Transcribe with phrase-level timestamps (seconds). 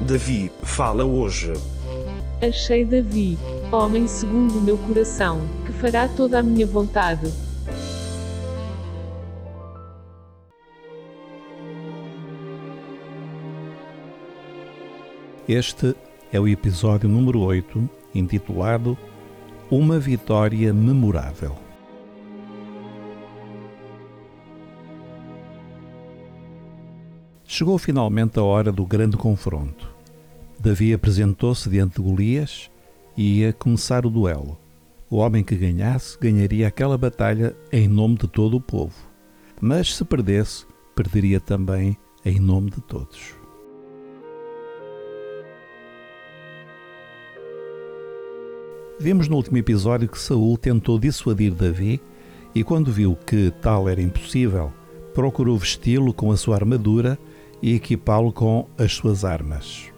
[0.00, 1.52] Davi fala hoje.
[2.46, 3.38] Achei Davi,
[3.72, 7.32] homem segundo o meu coração, que fará toda a minha vontade.
[15.48, 15.94] Este
[16.32, 18.98] é o episódio número 8, intitulado
[19.70, 21.63] Uma Vitória Memorável.
[27.56, 29.88] Chegou finalmente a hora do grande confronto.
[30.58, 32.68] Davi apresentou-se diante de Golias
[33.16, 34.58] e ia começar o duelo.
[35.08, 38.96] O homem que ganhasse ganharia aquela batalha em nome de todo o povo,
[39.60, 43.20] mas se perdesse, perderia também em nome de todos.
[48.98, 52.02] Vimos no último episódio que Saul tentou dissuadir Davi
[52.52, 54.72] e quando viu que tal era impossível,
[55.14, 57.16] procurou vesti-lo com a sua armadura
[57.62, 59.92] e equipá-lo com as suas armas.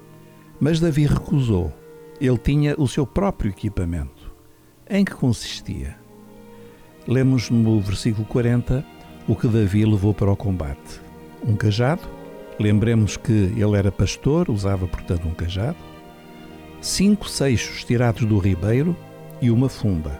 [0.60, 1.73] Mas Davi recusou.
[2.20, 4.33] Ele tinha o seu próprio equipamento.
[4.89, 5.97] Em que consistia?
[7.06, 8.84] Lemos no versículo 40
[9.28, 11.00] o que Davi levou para o combate:
[11.47, 12.03] um cajado.
[12.58, 15.77] Lembremos que ele era pastor, usava portanto um cajado.
[16.80, 18.97] Cinco seixos tirados do ribeiro
[19.42, 20.19] e uma funda.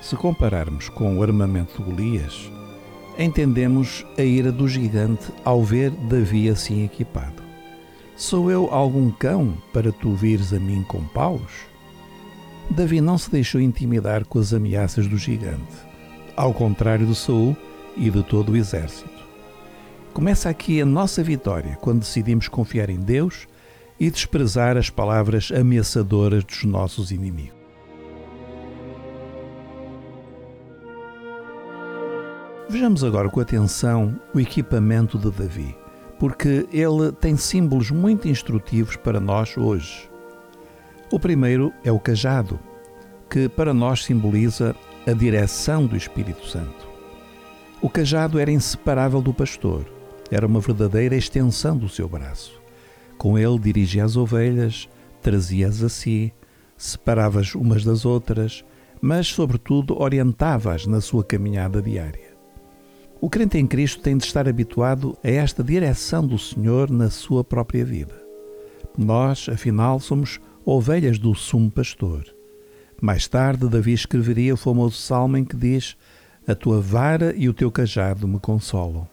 [0.00, 2.50] Se compararmos com o armamento de Golias,
[3.18, 7.42] entendemos a ira do gigante ao ver Davi assim equipado.
[8.16, 11.66] Sou eu algum cão para tu vires a mim com paus?
[12.70, 15.76] Davi não se deixou intimidar com as ameaças do gigante,
[16.36, 17.56] ao contrário de Saul
[17.96, 19.10] e de todo o exército.
[20.12, 23.48] Começa aqui a nossa vitória quando decidimos confiar em Deus
[23.98, 27.57] e desprezar as palavras ameaçadoras dos nossos inimigos.
[32.70, 35.74] Vejamos agora com atenção o equipamento de Davi,
[36.18, 40.10] porque ele tem símbolos muito instrutivos para nós hoje.
[41.10, 42.60] O primeiro é o cajado,
[43.30, 44.76] que para nós simboliza
[45.06, 46.86] a direção do Espírito Santo.
[47.80, 49.86] O cajado era inseparável do pastor,
[50.30, 52.60] era uma verdadeira extensão do seu braço.
[53.16, 54.90] Com ele dirigia as ovelhas,
[55.22, 56.34] trazia-as a si,
[56.76, 58.62] separava-as umas das outras,
[59.00, 62.27] mas, sobretudo, orientava-as na sua caminhada diária.
[63.20, 67.42] O crente em Cristo tem de estar habituado a esta direção do Senhor na sua
[67.42, 68.14] própria vida.
[68.96, 72.24] Nós, afinal, somos ovelhas do sumo pastor.
[73.02, 75.96] Mais tarde, Davi escreveria o famoso salmo em que diz:
[76.46, 79.08] A tua vara e o teu cajado me consolam.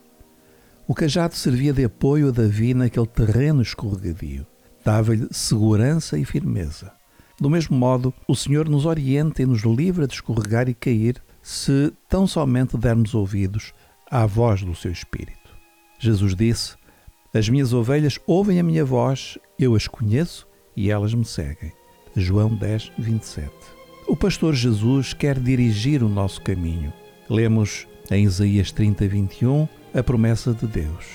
[0.87, 4.45] O cajado servia de apoio a Davi naquele terreno escorregadio.
[4.83, 6.91] Dava-lhe segurança e firmeza.
[7.39, 11.91] Do mesmo modo, o Senhor nos orienta e nos livra de escorregar e cair se
[12.07, 13.73] tão somente dermos ouvidos
[14.09, 15.55] à voz do seu espírito.
[15.99, 16.75] Jesus disse:
[17.33, 21.71] As minhas ovelhas ouvem a minha voz, eu as conheço e elas me seguem.
[22.15, 23.51] João 10, 27.
[24.07, 26.93] O pastor Jesus quer dirigir o nosso caminho.
[27.29, 31.05] Lemos em Isaías 30, 21 a promessa de Deus.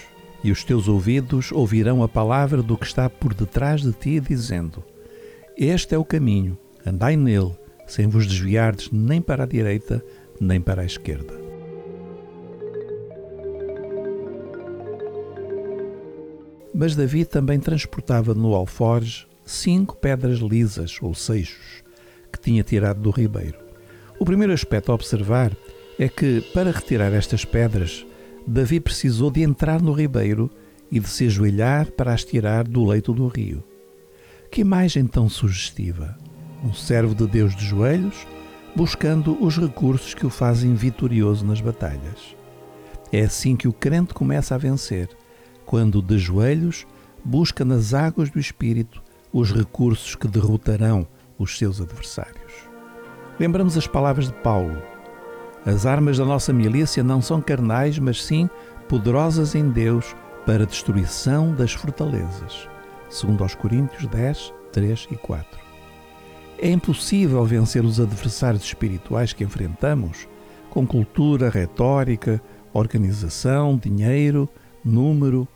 [0.42, 4.82] E os teus ouvidos ouvirão a palavra do que está por detrás de ti, dizendo:
[5.56, 7.54] Este é o caminho, andai nele,
[7.86, 10.04] sem vos desviardes nem para a direita,
[10.40, 11.49] nem para a esquerda.
[16.80, 21.84] Mas Davi também transportava no alforge cinco pedras lisas ou seixos
[22.32, 23.58] que tinha tirado do ribeiro.
[24.18, 25.54] O primeiro aspecto a observar
[25.98, 28.06] é que, para retirar estas pedras,
[28.46, 30.50] Davi precisou de entrar no ribeiro
[30.90, 33.62] e de se ajoelhar para as tirar do leito do rio.
[34.50, 36.16] Que imagem tão sugestiva!
[36.64, 38.26] Um servo de Deus de joelhos,
[38.74, 42.34] buscando os recursos que o fazem vitorioso nas batalhas.
[43.12, 45.10] É assim que o crente começa a vencer
[45.70, 46.84] quando de joelhos
[47.24, 49.00] busca nas águas do Espírito
[49.32, 51.06] os recursos que derrotarão
[51.38, 52.52] os seus adversários.
[53.38, 54.82] Lembramos as palavras de Paulo:
[55.64, 58.50] As armas da nossa milícia não são carnais, mas sim
[58.88, 62.68] poderosas em Deus para a destruição das fortalezas.
[63.08, 65.60] Segundo aos Coríntios 10, 3 e 4.
[66.58, 70.26] É impossível vencer os adversários espirituais que enfrentamos
[70.68, 72.42] com cultura, retórica,
[72.72, 74.48] organização, dinheiro,
[74.84, 75.46] número,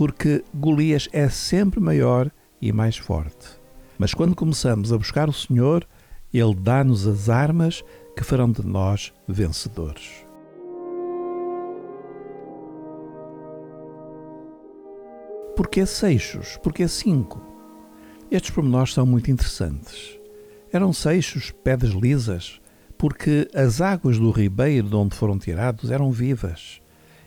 [0.00, 3.48] porque Golias é sempre maior e mais forte.
[3.98, 5.86] Mas quando começamos a buscar o Senhor,
[6.32, 7.84] Ele dá-nos as armas
[8.16, 10.24] que farão de nós vencedores.
[15.54, 16.56] Porquê seixos?
[16.62, 17.38] Porquê cinco?
[18.30, 20.18] Estes pormenores são muito interessantes.
[20.72, 22.58] Eram seixos, pedras lisas,
[22.96, 26.80] porque as águas do ribeiro de onde foram tirados eram vivas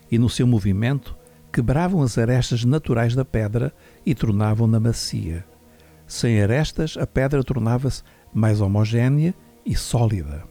[0.09, 1.15] e no seu movimento
[1.53, 3.71] quebravam as arestas naturais da pedra
[4.03, 5.45] e tornavam-na macia.
[6.07, 8.01] Sem arestas, a pedra tornava-se
[8.33, 10.43] mais homogénea e sólida.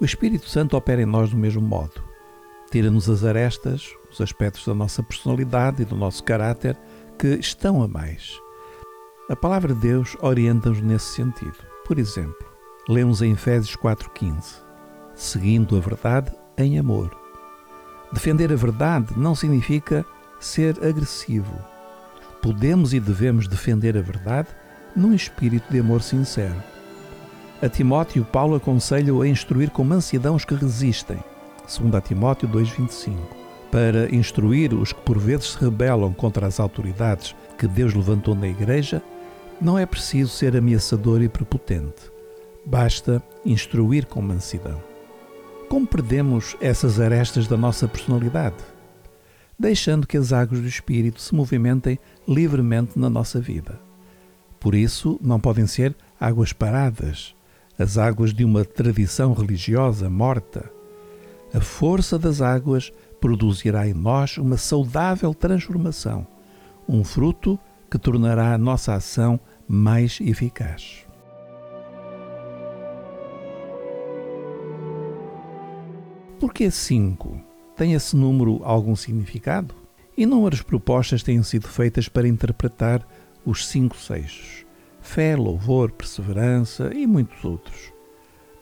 [0.00, 2.02] O Espírito Santo opera em nós do mesmo modo.
[2.72, 6.76] Tira-nos as arestas, os aspectos da nossa personalidade e do nosso caráter
[7.16, 8.36] que estão a mais.
[9.30, 11.56] A palavra de Deus orienta-nos nesse sentido.
[11.86, 12.46] Por exemplo,
[12.88, 14.60] lemos em Efésios 4,15:
[15.14, 17.23] Seguindo a verdade em amor.
[18.14, 20.06] Defender a verdade não significa
[20.38, 21.52] ser agressivo.
[22.40, 24.46] Podemos e devemos defender a verdade
[24.94, 26.62] num espírito de amor sincero.
[27.60, 31.18] A Timóteo, Paulo aconselha-o a instruir com mansidão os que resistem,
[31.66, 33.16] segundo a Timóteo 2,25,
[33.72, 38.46] para instruir os que por vezes se rebelam contra as autoridades que Deus levantou na
[38.46, 39.02] Igreja,
[39.60, 42.12] não é preciso ser ameaçador e prepotente.
[42.64, 44.93] Basta instruir com mansidão.
[45.68, 48.56] Como perdemos essas arestas da nossa personalidade?
[49.58, 53.80] Deixando que as águas do Espírito se movimentem livremente na nossa vida.
[54.60, 57.34] Por isso, não podem ser águas paradas,
[57.78, 60.70] as águas de uma tradição religiosa morta.
[61.52, 66.26] A força das águas produzirá em nós uma saudável transformação,
[66.88, 67.58] um fruto
[67.90, 69.38] que tornará a nossa ação
[69.68, 71.03] mais eficaz.
[76.44, 77.40] Por que 5?
[77.74, 79.74] Tem esse número algum significado?
[80.14, 83.02] Inúmeras propostas têm sido feitas para interpretar
[83.46, 84.66] os cinco seixos:
[85.00, 87.90] fé, louvor, perseverança e muitos outros.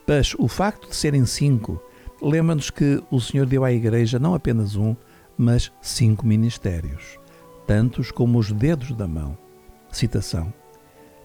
[0.06, 1.82] Mas o facto de serem cinco
[2.22, 4.94] lembra-nos que o Senhor deu à Igreja não apenas um,
[5.36, 7.18] mas cinco ministérios,
[7.66, 9.36] tantos como os dedos da mão.
[9.90, 10.54] Citação: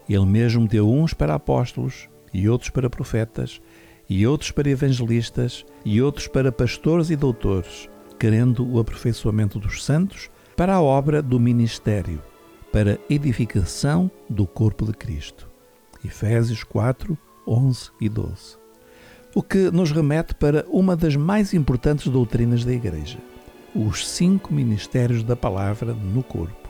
[0.08, 3.60] Ele mesmo deu uns para apóstolos, e outros para profetas,
[4.08, 7.88] e outros para evangelistas, e outros para pastores e doutores,
[8.18, 12.22] querendo o aperfeiçoamento dos santos para a obra do ministério,
[12.72, 15.48] para edificação do corpo de Cristo.
[16.04, 17.16] Efésios 4,
[17.46, 18.56] 11 e 12.
[19.34, 23.18] O que nos remete para uma das mais importantes doutrinas da Igreja,
[23.74, 26.68] os cinco ministérios da palavra no corpo.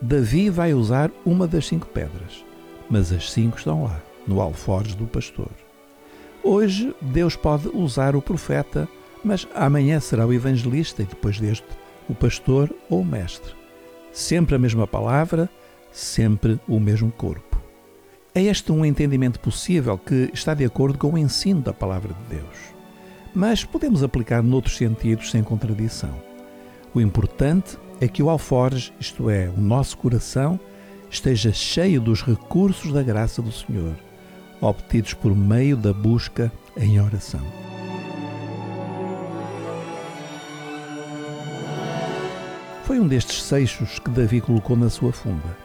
[0.00, 2.44] Davi vai usar uma das cinco pedras,
[2.88, 5.50] mas as cinco estão lá, no alforje do pastor.
[6.42, 8.88] Hoje, Deus pode usar o profeta,
[9.22, 11.66] mas amanhã será o evangelista e depois deste,
[12.08, 13.52] o pastor ou o mestre.
[14.10, 15.50] Sempre a mesma palavra,
[15.92, 17.60] sempre o mesmo corpo.
[18.34, 22.36] É este um entendimento possível que está de acordo com o ensino da palavra de
[22.36, 22.56] Deus.
[23.34, 26.14] Mas podemos aplicar noutros sentidos sem contradição.
[26.94, 30.58] O importante é que o alforge, isto é, o nosso coração,
[31.10, 33.94] esteja cheio dos recursos da graça do Senhor
[34.60, 37.40] obtidos por meio da busca em oração.
[42.84, 45.56] Foi um destes seixos que Davi colocou na sua funda.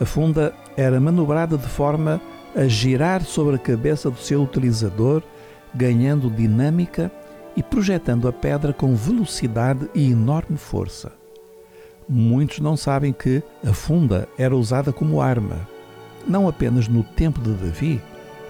[0.00, 2.20] A funda era manobrada de forma
[2.56, 5.22] a girar sobre a cabeça do seu utilizador,
[5.74, 7.12] ganhando dinâmica
[7.56, 11.12] e projetando a pedra com velocidade e enorme força.
[12.08, 15.68] Muitos não sabem que a funda era usada como arma,
[16.26, 18.02] não apenas no tempo de Davi,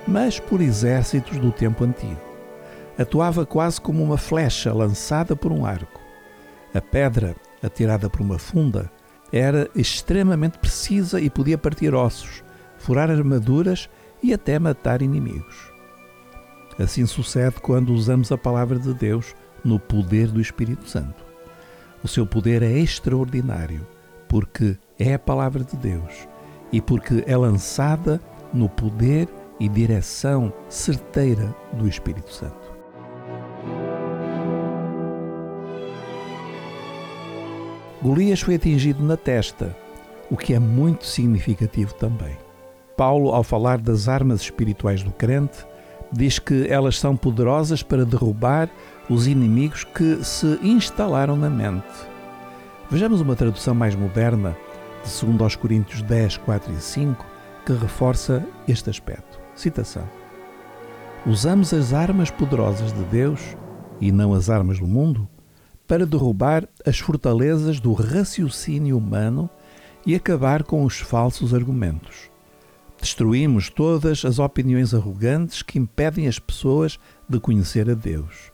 [0.08, 2.20] mas por exércitos do tempo antigo.
[2.98, 6.00] Atuava quase como uma flecha lançada por um arco.
[6.74, 8.90] A pedra, atirada por uma funda,
[9.30, 12.42] era extremamente precisa e podia partir ossos,
[12.78, 13.90] furar armaduras
[14.22, 15.70] e até matar inimigos.
[16.78, 21.22] Assim sucede quando usamos a palavra de Deus no poder do Espírito Santo.
[22.02, 23.86] O seu poder é extraordinário,
[24.26, 26.26] porque é a palavra de Deus
[26.72, 28.20] e porque é lançada
[28.54, 29.28] no poder
[29.60, 32.68] e direção certeira do Espírito Santo.
[38.00, 39.76] Golias foi atingido na testa,
[40.30, 42.36] o que é muito significativo também.
[42.96, 45.66] Paulo, ao falar das armas espirituais do crente,
[46.12, 48.70] diz que elas são poderosas para derrubar
[49.08, 51.86] os inimigos que se instalaram na mente.
[52.90, 54.56] Vejamos uma tradução mais moderna,
[55.04, 57.26] de 2 Coríntios 10, 4 e 5,
[57.66, 59.47] que reforça este aspecto.
[59.58, 60.08] Citação:
[61.26, 63.56] Usamos as armas poderosas de Deus
[64.00, 65.28] e não as armas do mundo
[65.84, 69.50] para derrubar as fortalezas do raciocínio humano
[70.06, 72.30] e acabar com os falsos argumentos.
[73.00, 76.96] Destruímos todas as opiniões arrogantes que impedem as pessoas
[77.28, 78.52] de conhecer a Deus.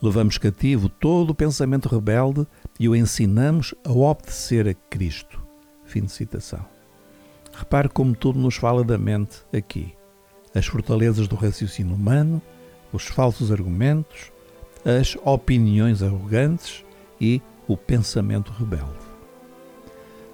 [0.00, 2.46] Levamos cativo todo o pensamento rebelde
[2.78, 5.42] e o ensinamos a obedecer a Cristo.
[5.84, 6.64] Fim de citação.
[7.52, 9.97] Repare como tudo nos fala da mente aqui
[10.54, 12.40] as fortalezas do raciocínio humano,
[12.92, 14.32] os falsos argumentos,
[14.84, 16.84] as opiniões arrogantes
[17.20, 19.08] e o pensamento rebelde.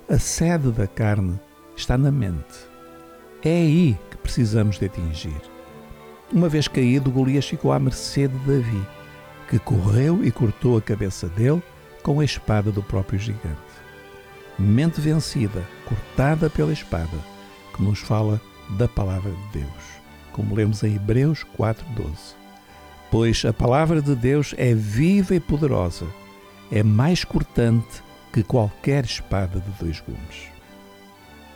[0.09, 1.39] A sede da carne
[1.77, 2.69] está na mente.
[3.43, 5.41] É aí que precisamos de atingir.
[6.33, 8.87] Uma vez caído, Golias ficou à mercê de Davi,
[9.49, 11.63] que correu e cortou a cabeça dele
[12.03, 13.59] com a espada do próprio gigante.
[14.59, 17.19] Mente vencida, cortada pela espada,
[17.75, 18.41] que nos fala
[18.71, 20.04] da palavra de Deus,
[20.35, 22.35] como lemos em Hebreus 4:12.
[23.11, 26.07] Pois a palavra de Deus é viva e poderosa,
[26.71, 30.53] é mais cortante que qualquer espada de dois gumes.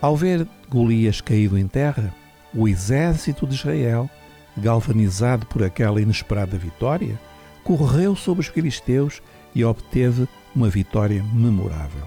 [0.00, 2.14] Ao ver Golias caído em terra,
[2.54, 4.08] o exército de Israel,
[4.56, 7.20] galvanizado por aquela inesperada vitória,
[7.64, 9.20] correu sobre os filisteus
[9.54, 12.06] e obteve uma vitória memorável.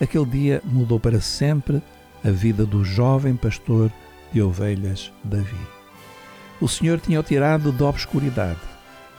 [0.00, 1.82] Aquele dia mudou para sempre
[2.24, 3.92] a vida do jovem pastor
[4.36, 5.56] de ovelhas Davi.
[6.60, 8.60] O Senhor tinha-o tirado da obscuridade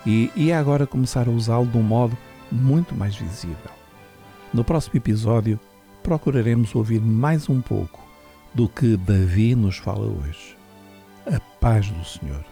[0.05, 2.15] e ia agora começar a usá-lo de um modo
[2.51, 3.71] muito mais visível.
[4.53, 5.59] No próximo episódio,
[6.03, 7.99] procuraremos ouvir mais um pouco
[8.53, 10.55] do que Davi nos fala hoje.
[11.25, 12.45] A paz do Senhor.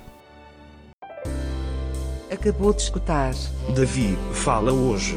[2.32, 3.32] Acabou de escutar
[3.76, 5.16] Davi fala hoje.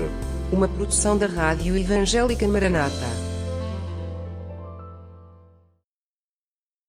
[0.52, 3.27] uma produção da Rádio Evangélica Maranata.